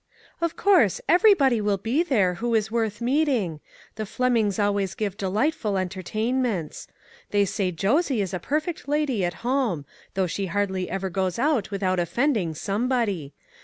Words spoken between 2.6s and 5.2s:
worth meeting. The Flemings always give